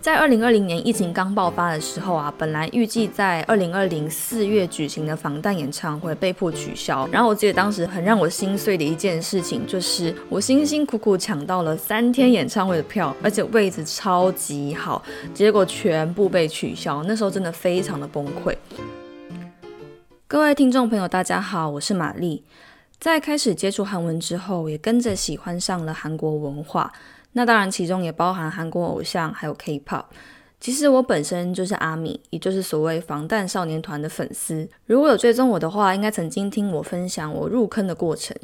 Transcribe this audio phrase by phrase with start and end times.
[0.00, 7.06] 在二零二零年疫情刚爆发的时候啊，本来预计在二零二零四月举行的防弹演唱会被迫取消。
[7.10, 15.02] 然后我记得当时很让我心碎的一件事情，就是我辛辛苦苦抢到了三天演唱会的票，而且位置超级好，
[15.34, 17.02] 结果全部被取消。
[17.02, 18.54] 那时候真的非常的崩溃。
[20.28, 22.44] 各位听众朋友，大家好，我是玛丽。
[23.00, 26.92] 在开始接触韩文之后，也跟着喜欢上了韩国文化。
[27.38, 30.06] 那当然，其中也包含韩国偶像，还有 K-pop。
[30.58, 34.68] 其实我本身就是阿米，也就是所谓防弹少年团的粉丝。
[34.86, 38.36] 如果有追踪我的话，应该曾经听我分享我入坑的过程。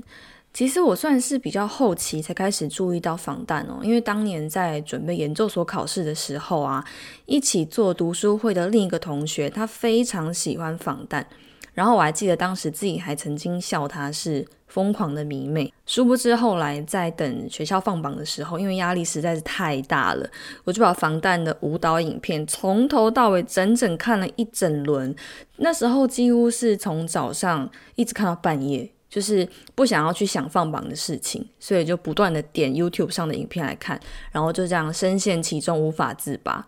[0.52, 6.84] 其实我算是比较后期才开始注意到防弹哦，因为当年在准备研究所考试的时候啊，
[7.26, 11.26] 一起做读书会的另一个同学，他非常喜欢防弹。
[11.74, 20.28] 然后我还记得当时自己还曾经笑他是疯狂的迷妹，殊不知后来在等学校放榜的时候，因为压力实在是太大了，
[20.64, 25.14] 我就把防弹的舞蹈影片从头到尾整整看了一整轮。
[25.56, 34.00] 那时候几乎是从早上一直看到半夜，就是不想要去想放榜的事情，所以就不断的点 YouTube 上的影片来看，
[34.32, 36.64] 然后就这样深陷其中无法自拔。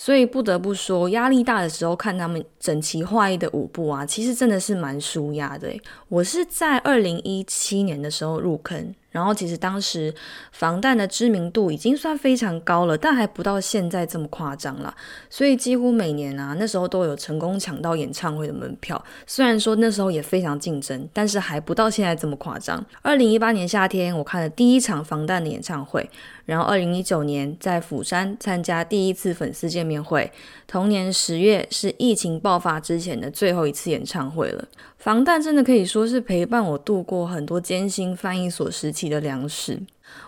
[0.00, 5.68] 所以不得不说，压力大的时候看他们整齐划一的舞步啊，其实真的是蛮舒压的。
[6.08, 8.94] 我是在二零一七年的时候入坑。
[9.10, 10.14] 然后其实当时
[10.52, 14.94] 防弹的知名度已经算非常高了，但还不到现在这么夸张了。
[15.28, 19.04] 所以几乎每年啊，那时候都有成功抢到演唱会的门票。
[19.26, 22.86] 虽然说那时候也非常竞争，但是还不到现在这么夸张。
[23.02, 26.08] 二零一八年夏天，我看了第一场防弹的演唱会。
[26.44, 30.30] 然后二零一九年在釜山参加第一次粉丝见面会。
[30.66, 34.64] 同年十月是疫情爆发之前的最后一次演唱会了。
[34.98, 39.80] 防弹真的可以说是陪伴我度过很多艰辛翻译所时期的粮食。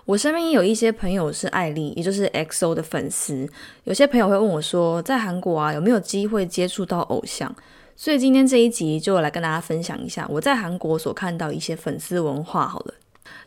[0.05, 3.49] 我身边也有一些朋友是艾丽，也就是 XO 的粉丝。
[3.84, 7.53] 有些朋友会问我说，在韩国啊有没有机会接触到偶像？
[7.97, 12.67] 所以今天这一集就来跟大家分享一下我在韩国所看到一些粉丝文化。
[12.67, 12.95] 好了。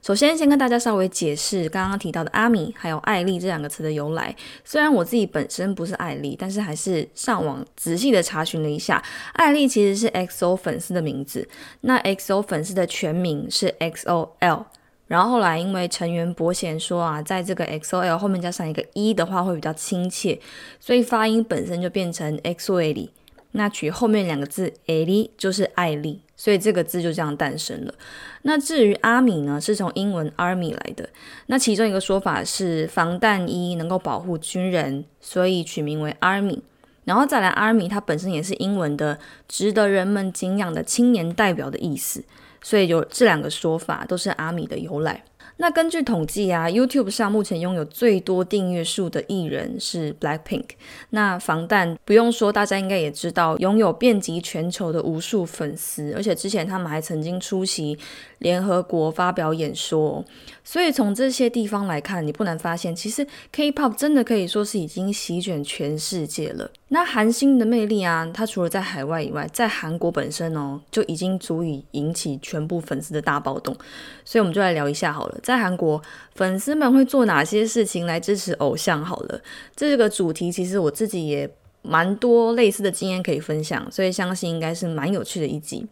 [0.01, 4.35] 首先，先跟大家稍微解释刚刚提到的阿米还有艾丽这两个词的由来。
[4.63, 9.03] 虽然我自己本身不是艾丽，但是还是上网仔细的查询了一下，
[9.33, 11.47] 艾丽其实是 XO 粉丝的名字。
[11.81, 14.65] 那 XO 粉丝的全名是 XOL，
[15.07, 20.39] 然后后来因为成员伯贤说啊，在这个 XOL 后面加上一个一的话会比较亲切，
[20.79, 23.09] 所以发音本身就变成 XOL。
[23.55, 26.21] 那取后面两个字艾丽就是艾丽。
[26.37, 27.93] 所以这个字就这样诞生了。
[28.41, 31.07] 那至于阿米呢，是从英文 army 来的。
[31.45, 36.59] 那其中一个说法是防弹衣能够保护军人，所以取名为 army。
[37.05, 39.17] 然后再来 army，它本身也是英文的
[39.47, 42.21] 值得人们敬仰的青年代表的意思。
[42.61, 45.23] 所以有这两个说法都是阿米的由来。
[45.57, 50.65] 那根据统计啊，YouTube 上目前拥有最多订阅数的艺人是 Blackpink。
[51.11, 57.97] 那防弹不用说，大家应该也知道，拥有遍及全球的无数粉丝，而且之前他们还曾经出席
[58.39, 60.23] 联合国发表演说。
[60.63, 66.69] 所以从这些地方来看，你不难发现，其实 K-pop 真的可以说是已经席卷全世界了。
[66.89, 73.75] 那韩星的魅力啊，它除了在海外以外，在韩国本身哦，就已经足以引起全部粉丝的大暴动。
[74.23, 76.01] 所以我们就来聊一下好了，在韩国
[76.33, 79.03] 粉丝们会做哪些事情来支持偶像？
[79.03, 79.41] 好了，
[79.75, 81.49] 这个主题其实我自己也
[81.81, 85.87] 蛮多类似的经验可以分享，所以相信应该是蛮有趣的一集。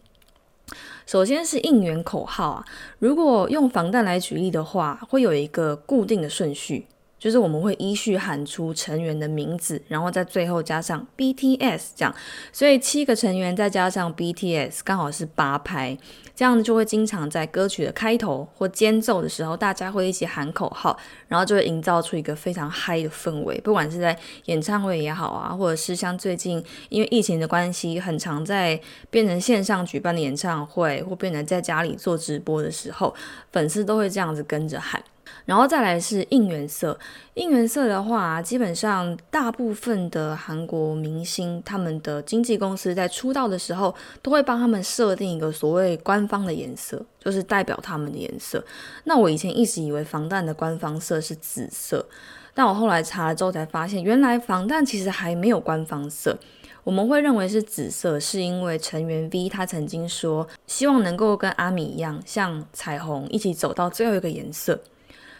[1.06, 2.64] 首先是应援口号啊，
[2.98, 6.86] 如果用防弹来举例的话，会有一个固定的顺序，
[7.24, 12.14] 就是我们会依序喊出成员的名字，然后在最后加上 BTS 这样，
[12.52, 15.96] 所以七个成员再加上 BTS 刚好是八拍。
[16.36, 20.98] 这样子就会经常在歌曲的开头或间奏的时候，大家会一起喊口号，
[21.28, 23.58] 然后就会营造出一个非常嗨的氛围。
[23.62, 24.14] 不管是在
[24.44, 28.78] 演唱会也好啊，或者是像最近因为疫情的关系，很常在
[29.08, 33.14] 变成线上举办的演唱会，或变成在家里做直播的时候，
[33.50, 35.02] 粉丝都会这样子跟着喊。
[35.44, 36.98] 然后再来是应援色，
[37.34, 48.64] 应援色的话，基本上大部分的韩国明星，他们的经纪公司在出道的时候，都会帮他们设定一个所谓官方的颜色，就是代表他们的颜色。
[49.04, 52.06] 那我以前一直以为防弹的官方色是紫色，
[52.54, 56.38] 但我后来查了之后才发现，原来防弹其实还没有官方色。
[56.84, 64.78] 我们会认为是紫色，是因为成员 V 他曾经说，希望能够跟阿米一样，像彩虹一起走到最后一个颜色。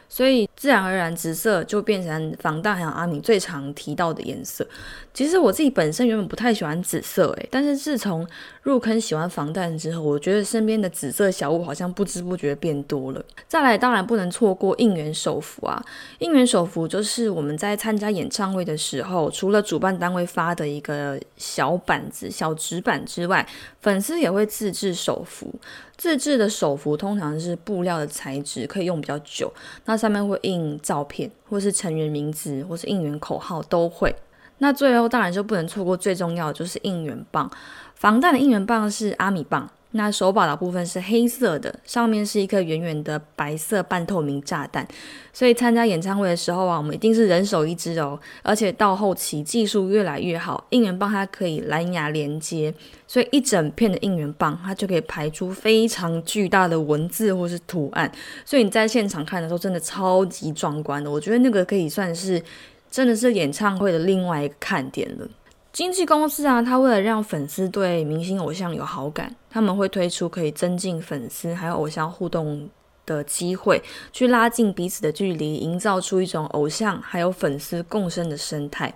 [0.08, 4.66] 所以自然而然紫色就变成防弹还有阿米最常提到的颜色。
[5.12, 8.26] 其实我自己本身原本不太喜欢紫色，诶，但是自从
[8.62, 13.24] 入坑喜欢防弹之后，我觉得身边的紫色小物好像不知不觉变多了。
[13.46, 15.80] 再来，当然不能错过应援手幅啊！
[16.18, 23.46] 应援手幅就是我们在参加演唱会的时候，除了主办单位发的一个小板子、小纸板之外，
[23.80, 25.54] 粉丝也会自制手幅。
[25.96, 29.52] 自制的手幅通常是布料的材质，可以用比较久。
[29.84, 34.14] 那上面会印照片，或是成员名字，或是应援口号都会。
[34.58, 37.50] 那最后当然就不能错过最重要的，就是应援棒。
[37.94, 44.86] 防弹的应援棒是阿米棒，那手把的部分是黑色的，上面是一颗圆圆的白色半透明炸弹。
[45.32, 48.18] 所以参加演唱会的时候啊，我们一定是人手一支哦。
[48.42, 52.74] 而且到后期技术越来越好，应援棒它可以蓝牙连接，
[53.06, 58.10] 所以一整片的应援棒它就可以排出非常巨大的文字或是图案。
[58.44, 61.10] 所以你在现场看的时候，真的超级壮观的。
[61.10, 62.42] 我觉得那个可以算是。
[62.90, 65.26] 真的是演唱会的另外一个看点了。
[65.74, 72.68] 经纪公司啊，他为了让粉丝对明星偶像有好感，他们会推出可以增进粉丝还有偶像互动
[73.04, 73.82] 的机会，
[74.12, 78.94] 去拉近彼此的距离，营造出一种偶像还有粉丝共生的生态。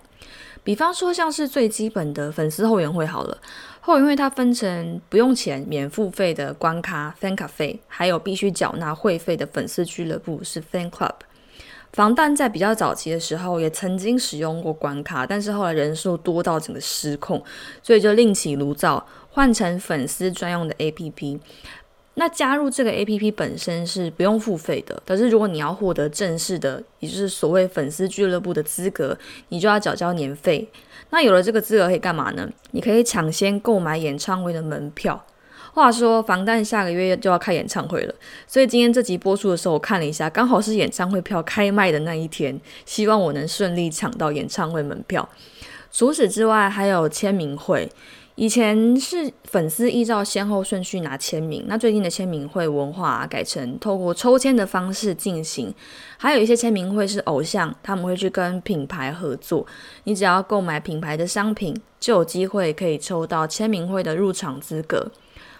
[0.62, 3.36] 比方说，像是最基本的粉丝后援会好了，
[3.80, 11.14] 后援会它分成不用钱、免付费的关卡 （fan 卡费），还有必须缴纳会费的粉丝俱乐部是 fan club。
[11.92, 17.42] 防弹在比较早期的时候也曾经使用过关卡，但是后来人数多到整个失控，
[17.82, 21.40] 所以就另起炉灶，换成粉丝专用的 APP。
[22.14, 29.16] 那加入这个 APP 本身是不用付费的，可是如果你要获得正式的，也就是所谓粉丝俱乐部的资格，
[29.50, 30.68] 你就要缴交年费。
[31.10, 32.50] 那有了这个资格可以干嘛呢？
[32.72, 35.24] 你可以抢先购买演唱会的门票。
[35.72, 38.14] 话说防弹下个月就要开演唱会了，
[38.46, 45.28] 所以今天这集播出的时候，我看了一下，刚好是演唱会票开卖的那一天，希望我能顺利抢到演唱会门票。
[45.90, 47.90] 除此之外，还有签名会，
[48.34, 55.72] 以前是粉丝依照先后顺序拿签名，那最近的签名会文化改成透过抽签的方式进行，
[56.18, 59.66] 还有一些签名会是偶像，他们会去跟品牌合作，
[60.04, 65.10] 你只要购买品牌的商品，就有机会可以抽到签名会的入场资格。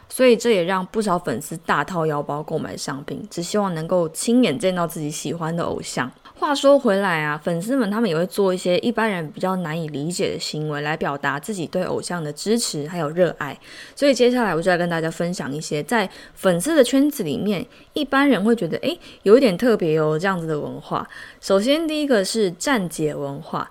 [0.09, 6.11] 所以这也让不少粉丝大掏腰包购买商品，只希望能够亲眼见到自己喜欢的偶像。
[6.35, 13.59] 话说回来啊，粉丝们他们也会做一些一般人比较难以理解的行为，来表达自己对偶像的支持还有热爱。
[13.97, 21.07] 所以接下来我就来跟大家分享一些在粉丝的圈子里面，一般人会觉得诶有一点特别哦这样子的文化。
[21.41, 23.69] 首先第一个是站姐文化。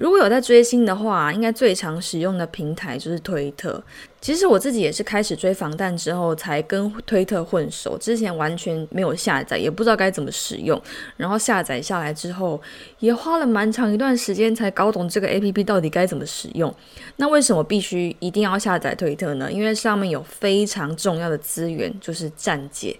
[0.00, 3.82] 如果有在追星的话，应该最常使用的平台就是推特。
[4.18, 10.80] 其实我自己也是开始追防弹之后才跟推特混熟，之前完全没有下载，也不知道该怎么使用。
[11.18, 12.58] 然后下载下来之后，
[13.00, 16.74] 也花了蛮长一段时间才搞懂这个 A P P 到底该怎么使用。
[17.16, 19.52] 那为什么必须一定要下载推特呢？
[19.52, 22.98] 因为上面有非常重要的资源，就是站姐。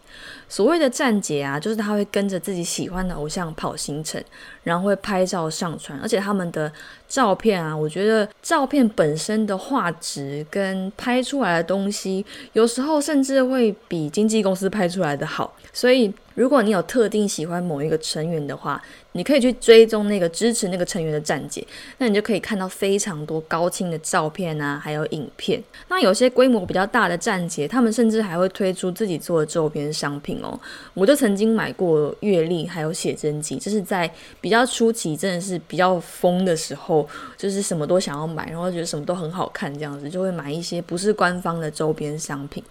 [0.51, 4.23] 所谓的站姐啊，就是他会跟着自己喜欢的偶像跑行程，
[4.65, 6.71] 然后会拍照上传，而且他们的
[7.09, 16.13] 照片啊，我觉得照片本身的画质跟拍出来的东西，有时候甚至会比经纪公司拍出来的好，所以。
[16.35, 18.81] 如果你有特定喜欢某一个成员的话，
[19.13, 21.67] 你可以去追踪那个支持那个成员的站姐，
[21.99, 25.63] 那你就可以看到非常多高清的照片啊，还有影片。
[25.89, 30.59] 那有些规模比较大的站姐，他们甚至还会推出自己做的周边商品哦。
[30.95, 34.11] 我就曾经买过月历，还有写真集，这是在
[34.41, 37.07] 比较初期，真的是比较疯的时候，
[37.37, 42.63] 就是什么都想要买，然后觉得什么都很好看，这样子就会买一些不是官方的周边商品。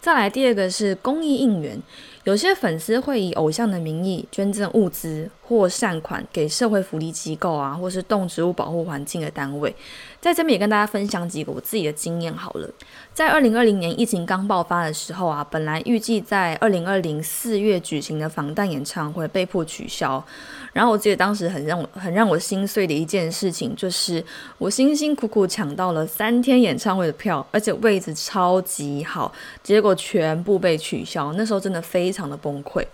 [0.00, 1.80] 再来第二个是公益应援。
[2.28, 9.74] 有些粉丝会以偶像的名义捐赠物资或善款给社会福利机构啊，或是动植物保护环境的单位。
[10.20, 12.68] 在这边也跟大家分享几个我自己的经验好了。
[13.14, 20.22] 在二零二零年疫情刚爆发的时候啊，本来预计在二零二零四月举行的防弹演唱会被迫取消。
[20.74, 24.22] 然后我记得当时很让我很让我心碎的一件事情，就是
[24.58, 29.32] 我辛辛苦苦抢到了三天演唱会的票，而且位置超级好，
[29.62, 31.32] 结果全部被取消。
[31.32, 32.84] 那时候真的非常常的崩溃。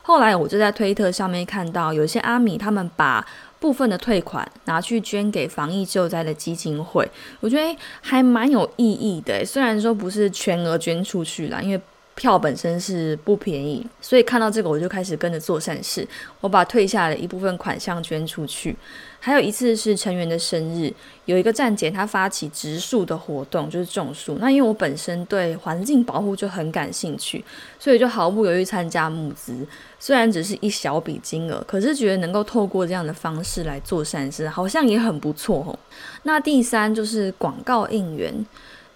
[0.00, 3.24] 后来我就在推特上面看到，有些阿米他们把
[3.60, 9.44] 部分的退款拿去捐给防疫救灾的基金会，我觉得还蛮有意义的。
[9.44, 11.80] 虽然说不是全额捐出去啦，因为
[12.14, 16.06] 票本身是不便宜，所以看到这个我就开始跟着做善事，
[16.40, 18.76] 我把退下的一部分款项捐出去。
[19.18, 20.92] 还有一次是成员的生日，
[21.26, 24.36] 有一个站姐她发起植树的活动，就是种树。
[24.40, 27.42] 那因为我本身对环境保护就很感兴趣，
[27.78, 29.64] 所以就毫不犹豫参加募资。
[30.00, 35.78] 虽然只是一小笔金额，可是觉得能够透过这样的方式来做善事，好像也很不错哦。
[36.24, 38.44] 那第三就是广告应援。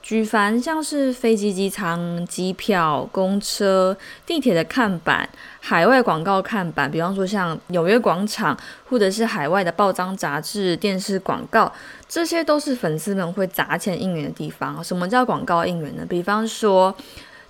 [0.06, 8.56] 举凡像是飞机机舱、机票、公车、地铁的看板、海外广告看板，比方说像纽约广场，
[8.88, 11.72] 或者是海外的报章、杂志、电视广告，
[12.08, 14.82] 这些都是粉丝们会砸钱应援的地方。
[14.84, 16.06] 什么叫广告应援呢？
[16.08, 16.94] 比方说。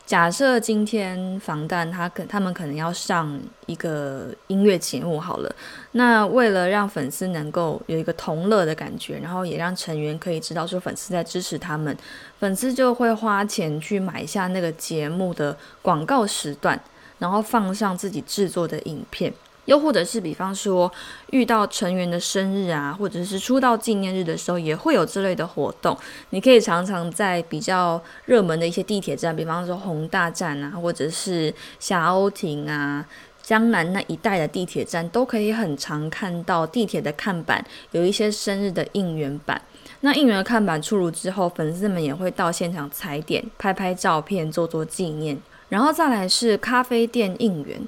[0.06, 5.52] 假设今天防弹他可他们可能要上一个音乐节目好了，
[5.92, 11.94] 那为了让粉丝能够有一个同乐的感觉，然后也让成员可以知道说粉丝在支持他们，
[12.38, 16.80] 粉丝就会花钱去买下那个节目的广告时段，
[17.18, 19.32] 然后放上自己制作的影片。
[19.66, 20.90] 又或者是，比方说
[21.30, 25.96] 遇到成员的生日啊，或者是出道纪念日的时候，也会有这类的活动。
[26.30, 33.04] 你可以常常在比较热门的一些地铁站，比方说宏大站啊，或者是霞欧亭啊、
[33.42, 39.60] 江南那一带的地铁站，都可以很常看到地铁的看板有一些生日的应援版。
[40.00, 45.36] 那应援的看板出炉之后，粉丝们也会到现场踩点、拍拍照片、做做纪念。
[45.68, 47.80] 然后再来是咖啡店应援。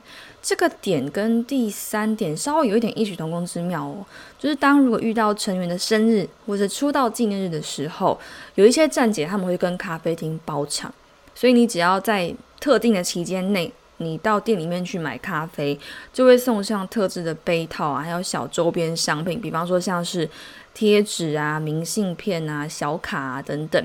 [0.48, 4.02] 这个点跟第三点稍微有一点异曲同工之妙哦，
[4.38, 8.18] 就是当如果遇到成员的生日或者出道纪念日的时候，
[8.54, 10.90] 有一些站姐他们会跟咖啡厅包场，
[11.34, 15.78] 所以你只要在特定的期间内，你到店里面去买咖啡，
[16.14, 20.26] 就会送上特制的杯套啊，还有小周边商品，比方说像是
[20.72, 23.84] 贴纸啊、明信片啊、小卡啊等等。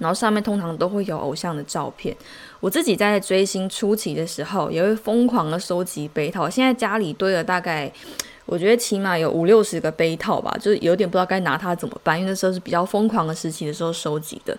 [0.00, 2.16] 然后上面通常都会有偶像的照片。
[2.58, 6.50] 我自己在追星初期的时候，也会疯狂的收集杯套。
[6.50, 7.90] 现在家里堆了大概，
[8.46, 12.18] 我觉得起码有五六十个杯套吧，就是有点不知道该拿它怎么办。
[12.18, 14.56] 因为那时候是比较疯狂的时期的时候收集的。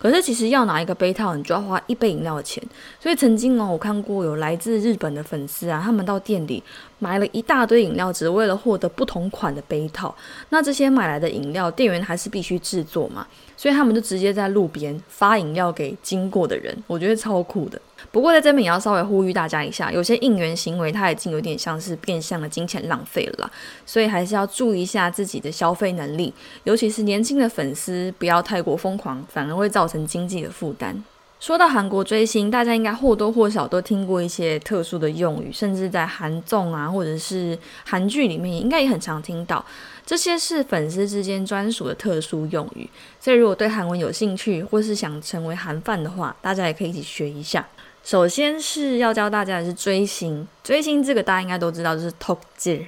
[0.00, 2.62] 可是其实要拿一个杯套，你就要花一杯饮料的钱。
[2.98, 6.62] 所以曾经哦，我看过有来自日本的粉丝啊，他们到店里
[6.98, 10.14] 买了一大堆饮料，只为了获得不同款的杯套。
[10.48, 13.26] 那这些买来的饮料，店员还是必须制作嘛？
[13.58, 17.78] 所以他们就直接在路边发饮料给经过的人，我觉得超酷的。
[18.10, 23.50] 不过在这边也要稍微呼吁大家一下，有些应援行为它已经有点像是变相的金钱浪费了，
[23.86, 26.32] 所以还是要注意一下自己的消费能力，
[26.64, 31.04] 尤其是年轻的粉丝不要太过疯狂，反而会造成经济的负担。
[31.38, 39.64] 说到韩国追星，大家应该或多或少都听过一些特殊的用语，甚至在韩综啊或者是韩剧里面，应该也很常听到。
[40.04, 42.86] 这些是粉丝之间专属的特殊用语，
[43.18, 47.66] 所以如果对韩文有兴趣，或是想成为韩范的话，大家也可以一起学一下。
[48.02, 52.86] 首先是要教大家的是追星，追星这个大家应该都知道，就是 talk 劲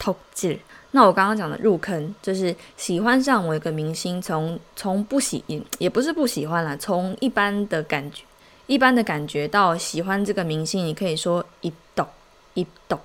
[0.00, 0.58] ，talk 劲。
[0.92, 5.44] 那我刚刚讲的入坑，就是喜欢上某一个明星，从从不喜
[5.78, 8.22] 也不是不喜欢啦，从一般的感觉，
[8.66, 12.06] 一般的感觉到喜欢这个明星，你可以说一懂
[12.54, 12.98] 一懂。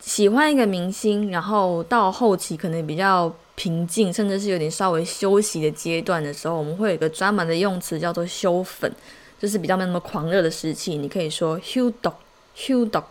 [0.00, 8.90] 喜欢一个明星，然后到后期可能比较平静，甚至是有点稍微休息的阶段的时候，我们会有一个专门的用词叫做修粉，
[9.40, 13.02] 就是比较没那么狂热的时期，你可以说 “hudo”，“hudo”。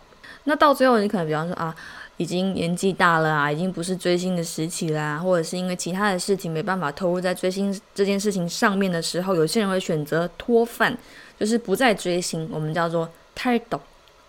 [0.45, 1.75] 那到最后，你可能比方说啊。
[2.19, 10.97] 已经年纪大了啊，已经不是追星的时期啦，或者是因为其他的事情没办法投入在追星这件事情上面的时候，有些人会选择脱饭，
[11.39, 13.81] 就是不再追星，我们叫做 t i d o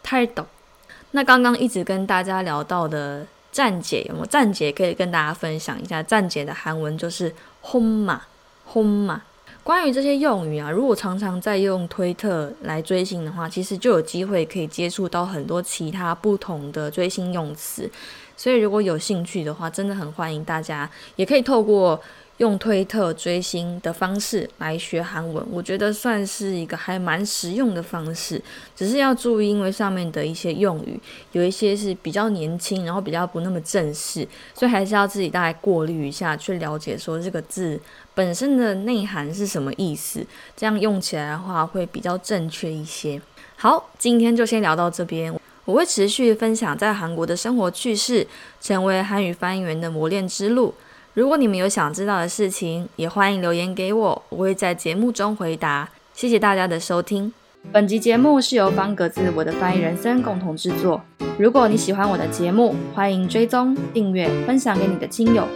[0.04, 0.47] t i d o
[1.11, 6.00] 那刚刚一直跟大家聊到的站姐，有没有站姐可以跟大家分享一下？
[6.00, 9.19] 站姐的韩文就是 homa，homa。
[9.62, 17.88] 关于这些用语啊，如果常常在用推特来追星的话，其实就有机会可以接触到很多其他不同的追星用词。
[18.37, 22.00] 所以如果有兴趣的话，真的很欢迎大家，也可以透过。
[22.40, 28.40] 用推特追星的方式来学韩文，我觉得算是一个还蛮实用的方式。
[28.75, 30.99] 只是要注意，因为上面的一些用语
[31.32, 37.78] 有一些是比较年轻，然后比较不那么正式，所以还是要自己大概过滤一下，去了解说这个字
[38.14, 43.20] 本身的内涵是什么意思，这样用起来的话会比较正确一些。
[43.56, 48.26] 好，今天就先聊到这边，我会持续分享在韩国的生活趣事，
[48.62, 50.73] 成为韩语翻译员的磨练之路。
[51.21, 55.87] 如果你们有想知道的事情，也欢迎留言给我，我会在节目中回答。
[56.15, 57.31] 谢谢大家的收听。
[57.71, 60.99] 本集节目是由方格子我的翻译人生共同制作。
[61.39, 65.47] 如果你喜欢我的节目，欢迎追踪、订阅、分享给你的亲友。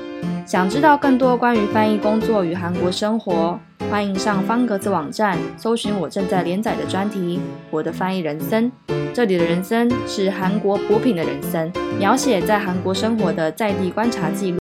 [0.47, 3.59] 想知道更多关于翻译工作与韩国生活？
[3.91, 7.39] 欢迎上方格子网站搜寻我正在连载的专题
[7.71, 8.71] 《我的翻译人生》。
[9.15, 14.59] 这里的人生是韩国补品的人生，描写在韩国生活的在地观察记录。